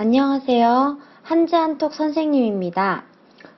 [0.00, 0.98] 안녕하세요.
[1.22, 3.04] 한지한톡 선생님입니다.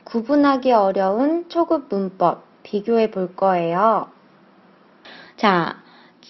[0.05, 4.09] 구분하기 어려운 초급 문법 비교해 볼 거예요.
[5.37, 5.77] 자,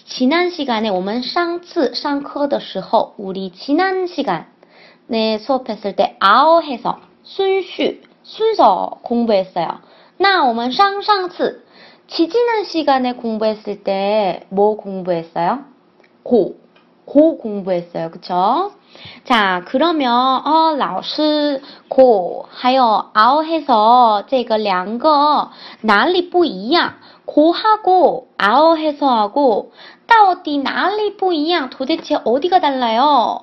[0.05, 9.81] 지난 시간에 我们上次上课的时候 우리 지난 시간에 수업했을 때 아오 해서 순슈 순서 공부했어요.
[10.17, 11.63] 那我们上上次
[12.07, 15.65] 지지난 시간에 공부했을 때 뭐 공부했어요?
[16.23, 16.59] 고,
[17.05, 18.11] 고 공부했어요.
[18.11, 18.71] 그쵸?
[19.23, 25.49] 자, 그러면, 어, 老师, 고, 还有 아오 해서, 这个两个
[25.81, 26.95] 哪里不一样?
[27.25, 29.71] 고하고, 아오 해서하고,
[30.07, 31.69] 到底 哪里不一样?
[31.69, 33.41] 도대체 어디가 달라요?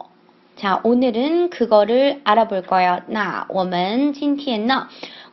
[0.57, 3.01] 자, 오늘은 그거를 알아볼 거예요.
[3.09, 4.89] 那我们今天呢,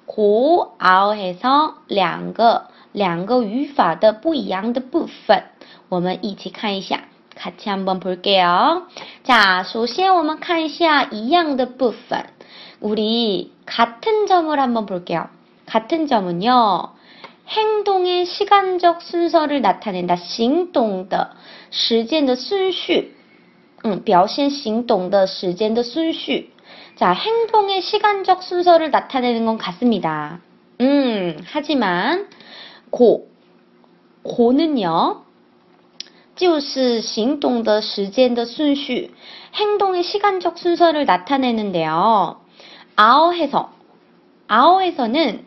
[0.06, 5.46] 고, 아오 해서 两个两个语法的不一样的部分
[5.90, 7.06] 我们一起看一下
[7.38, 8.88] 같이 한번 볼게요.
[9.24, 12.26] 자, 首先我们看一下一样的部分.
[12.80, 15.28] 우리 같은 점을 한번 볼게요.
[15.66, 16.94] 같은 점은요.
[17.48, 20.16] 행동의 시간적 순서를 나타낸다.
[20.16, 21.36] 行动的
[21.72, 23.16] 时间的顺序.
[23.86, 26.54] 음, 表现行动的时间的顺序.
[26.96, 30.40] 자, 행동의 시간적 순서를 나타내는 건 같습니다.
[30.82, 32.28] 음, 하지만
[32.92, 33.28] 고,
[34.24, 35.24] 고는요.
[36.38, 39.14] 就是行动的时间的顺序,
[39.54, 42.42] 행동의 시간적 순서를 나타내는데요.
[42.96, 43.72] 아오해서,
[44.48, 45.46] 아오해서는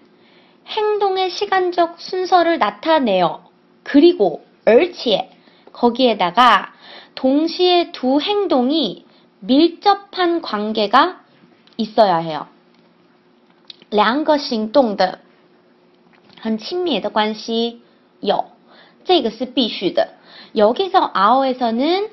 [0.66, 3.44] 행동의 시간적 순서를 나타내요.
[3.82, 5.30] 그리고, 而且,
[5.72, 6.72] 거기에다가
[7.14, 9.06] 동시에 두 행동이
[9.40, 11.20] 밀접한 관계가
[11.76, 12.46] 있어야 해요.
[13.90, 15.20] 两个行动的
[16.40, 17.82] 很亲密的关系
[18.20, 18.46] 有，
[19.04, 20.14] 这个是必须的。
[20.56, 22.08] 여기서 아오에서는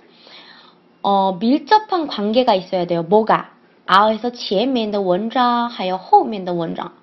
[1.02, 3.04] 어, 밀접한 관계가 있어야 돼요.
[3.04, 3.52] 뭐가?
[3.86, 6.94] 아오에서 前面的文章还有后面的文章.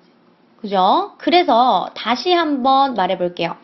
[0.59, 1.13] 그죠?
[1.17, 3.57] 그래서 다시 한번 말해 볼게요.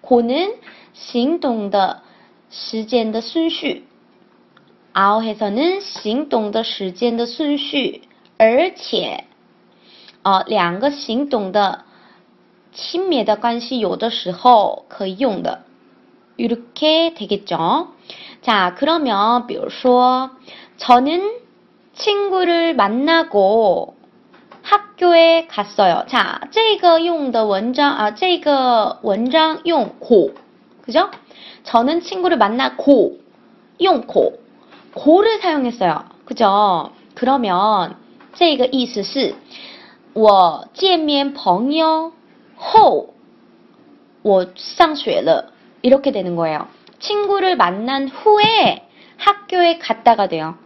[0.00, 0.56] 고는
[0.94, 2.02] 行动的
[2.50, 3.86] 时间的顺序.
[4.94, 8.02] 아오에서는 行动的时间的顺序,
[8.36, 9.24] 而且
[10.22, 11.84] 어, 两个行动的
[12.72, 15.64] 亲密的关系有的时候可以用的。
[16.36, 17.88] 이렇게 되겠죠.
[18.42, 20.30] 자, 그러면 比如说
[20.76, 21.40] 저는
[21.94, 23.94] 친구를 만나고
[24.62, 26.04] 학교에 갔어요.
[26.08, 30.34] 자, 这个用的文章啊这个文章用고
[30.82, 31.10] 그죠?
[31.64, 33.18] 저는 친구를 만나고
[33.78, 34.40] 用고
[34.94, 36.04] 고를 사용했어요.
[36.24, 36.90] 그죠?
[37.14, 37.96] 그러면
[38.34, 39.34] 这个意思是
[40.14, 42.12] 我见面朋友
[42.56, 43.14] 后
[44.22, 46.68] 我上学了 이렇게 되는 거예요.
[46.98, 50.56] 친구를 만난 후에 학교에 갔다가 돼요.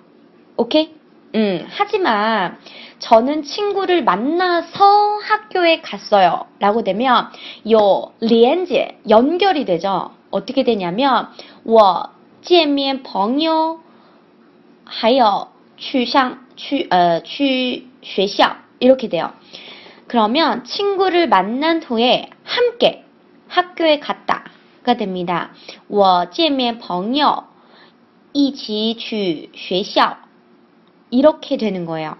[0.56, 0.94] 오케이?
[1.34, 2.59] 음, 하지만
[2.99, 6.47] 저는 친구를 만나서 학교에 갔어요.
[6.60, 7.28] 라고 되면
[7.71, 10.12] 요 리엔제 연결이 되죠.
[10.31, 11.28] 어떻게 되냐면
[11.65, 12.10] 我
[12.43, 13.81] 见面朋友
[14.84, 19.32] 还有去上去呃去学校 이렇게 돼요.
[20.06, 23.04] 그러면 친구를 만난 후에 함께
[23.49, 24.44] 학교에 갔다.
[24.82, 25.50] 가 됩니다.
[25.88, 27.44] 我见面朋友
[28.32, 30.19] 一起去学校
[31.10, 32.16] 이렇게 되는 거예요.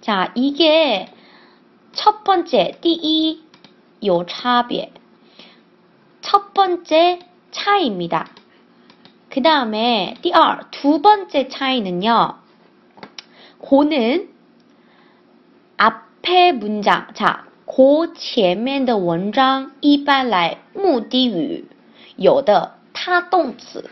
[0.00, 1.12] 자, 이게
[1.92, 3.42] 첫 번째 第一
[4.00, 4.92] 有差别
[6.20, 7.20] 첫 번째
[7.50, 8.28] 차이입니다.
[9.30, 12.34] 그 다음에 第二두 번째 차이는요.
[13.58, 14.28] 고는
[15.76, 21.66] 앞에 문장 자 고前面的文章一般来目的语
[22.16, 23.88] 有的他动词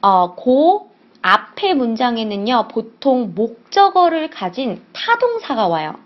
[0.00, 0.90] 어, 고
[1.22, 5.96] 앞에 문장에는요, 보통 목적어를 가진 타동사가 와요.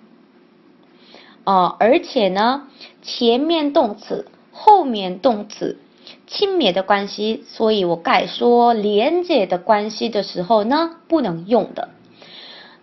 [1.45, 2.69] 어, 而且呢，
[3.03, 5.79] 前面动词后面动词
[6.27, 11.91] 亲密的关系，所以我该说连接的关系的时候呢，不能用的。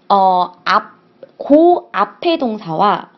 [0.08, 0.98] 어, 앞,
[1.38, 3.10] 고 앞의 동사와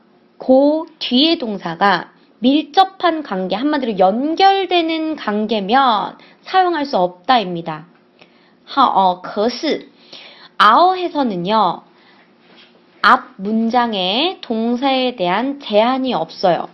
[0.44, 7.88] 고 뒤의 동사가 밀접한 관계, 한마디로 연결되는 관계면 사용할 수 없다입니다.
[8.66, 9.90] 하, 어, 可是
[10.58, 11.82] 아어에서는요.
[13.02, 16.68] 앞 문장에 동사에 대한 제한이 없어요.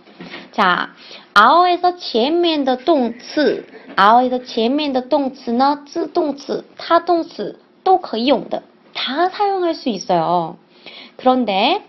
[0.52, 0.90] 자,
[1.34, 3.66] 아어에서 前面的动词,
[3.96, 8.62] 아어에서 前面的动词呢, 自动词, 타동词 또可以用的
[8.92, 10.56] 다 사용할 수 있어요.
[11.16, 11.82] 그런데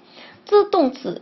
[0.45, 1.21] 自动词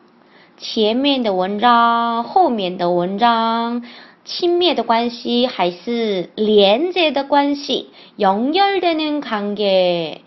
[0.60, 3.84] 前面的文章、后面的文章、
[4.24, 10.22] 亲密的关系还是连接的关系、연결되는관계，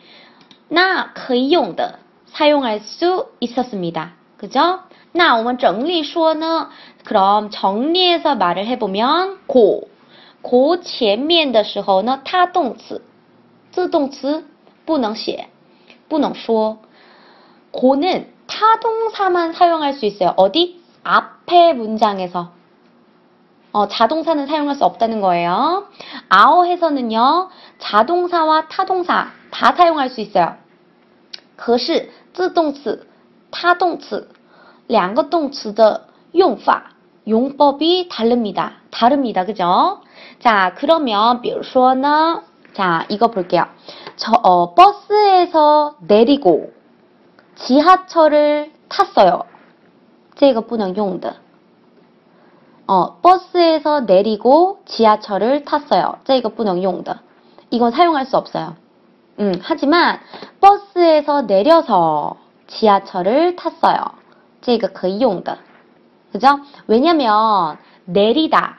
[0.68, 2.00] 那可以用的
[2.31, 4.81] 사용할수있었습니다 그죠
[5.12, 6.69] 那我们整理说呢，
[7.06, 9.88] 그럼정리해서말을해보면 고，
[10.42, 13.01] 고前面的时候呢，它动词、
[13.71, 14.45] 自动词
[14.86, 15.48] 不能写，
[16.07, 16.77] 不能说。
[17.71, 20.33] 고는 타동사만 사용할 수 있어요.
[20.38, 20.81] 어디?
[21.04, 22.51] 앞에 문장에서.
[23.71, 25.88] 어, 자동사는 사용할 수 없다는 거예요.
[26.30, 30.56] 아어에서는요, 자동사와 타동사 다 사용할 수 있어요.
[31.56, 33.06] 可是自动词、
[33.51, 34.30] 타동词
[34.88, 36.92] 两个动词的用法
[37.27, 38.77] 용법이 다릅니다.
[38.89, 39.45] 다릅니다.
[39.45, 40.01] 그죠?
[40.39, 42.42] 자, 그러면 比如说呢,
[42.74, 43.66] 자, 이거 볼게요.
[44.16, 46.71] 저 어, 버스에서 내리고
[47.56, 49.44] 지하철을 탔어요.
[50.36, 51.36] 这个不能用的.
[52.88, 56.19] 어, 버스에서 내리고 지하철을 탔어요.
[56.24, 57.19] 这个不能用的.
[57.69, 58.75] 이건 사용할 수 없어요.
[59.39, 60.19] 음, 하지만
[60.60, 62.38] 버스에서 내려서
[62.68, 64.00] 지하철을 탔어요.
[64.62, 65.60] 这个可以用的.
[66.31, 66.60] 그죠?
[66.88, 68.77] 왜냐면 내리다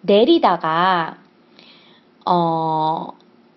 [0.00, 1.16] 내리다가
[2.26, 3.12] 어,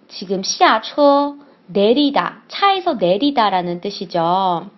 [0.08, 1.36] 지금 下车
[1.72, 4.70] 내리다, 차에서 내리다라는 뜻이죠.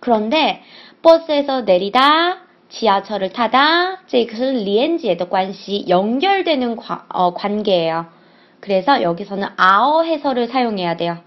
[0.00, 0.62] 그런데
[1.02, 2.38] 버스에서 내리다,
[2.68, 8.06] 지하철을 타다, 这个是连接的关系, 연결되는 과, 어, 관계예요.
[8.60, 11.18] 그래서 여기서는 아어 해설을 사용해야 돼요.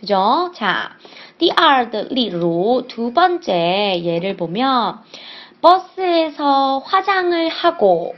[0.00, 0.50] 그죠?
[0.54, 0.96] 자,
[1.38, 5.00] 第二的例如두 번째 예를 보면
[5.60, 8.14] 버스에서 화장을 하고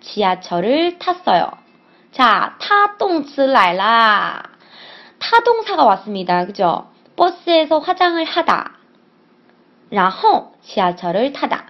[0.00, 1.50] 지하철을 탔어요.
[2.12, 4.42] 자, 타动词来啦.
[5.22, 6.46] 타동사가 왔습니다.
[6.46, 6.86] 그죠?
[7.16, 8.72] 버스에서 화장을 하다.
[9.90, 11.66] 然后 지하철을 타다.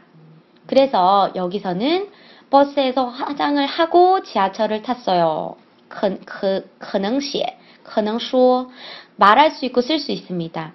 [0.66, 2.10] 그래서 여기서는
[2.50, 5.56] 버스에서 화장을 하고 지하철을 탔어요.
[5.88, 8.70] 可,可,可能写,可能说
[9.16, 10.72] 말할 수 있고 쓸 수 있습니다.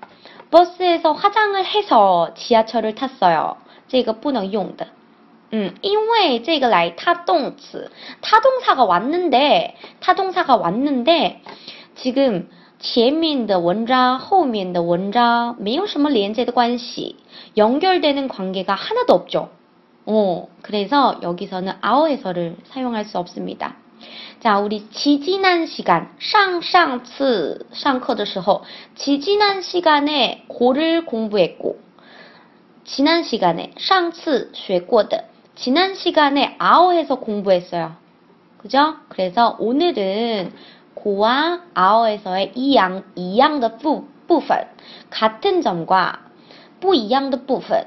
[0.51, 3.57] 버스에서 화장을 해서 지하철을 탔어요.
[3.87, 4.87] 这个不能用的.
[5.53, 7.91] 음, 因为这个来타동词
[8.21, 11.43] 타동사가 왔는데 타동사가 왔는데
[11.95, 17.15] 지금 前面的文章后面的文章没有什么连接的关系
[17.55, 19.49] 연결되는 관계가 하나도 없죠.
[20.05, 23.77] 어, 그래서 여기서는 아어 해설을 사용할 수 없습니다.
[24.41, 28.63] 자, 우리 지지난 시간, 上上次 上课的时候
[28.95, 31.79] 지지난 시간에 고를 공부했고
[32.83, 37.95] 지난 시간에 上次学过的 지난 시간에 아어 해서 공부했어요.
[38.57, 38.95] 그죠?
[39.07, 40.51] 그래서 오늘은
[40.98, 44.66] 고와 아어에서의 이양, 이양의 부분,
[45.10, 46.20] 같은 점과
[46.80, 47.84] 뿌이양의 부분,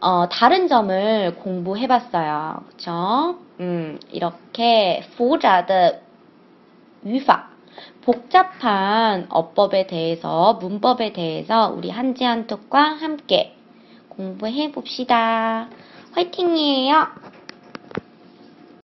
[0.00, 2.64] 어, 다른 점을 공부해 봤어요.
[2.68, 3.38] 그쵸?
[3.60, 6.00] 음, 이렇게 보자의
[7.06, 7.48] 유파,
[8.02, 13.56] 복잡한 어법에 대해서, 문법에 대해서 우리 한지 한톡과 함께
[14.10, 15.68] 공부해 봅시다.
[16.12, 17.06] 화이팅이에요!